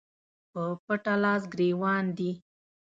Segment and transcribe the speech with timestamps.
[0.51, 2.31] په پټه لاس ګرېوان دي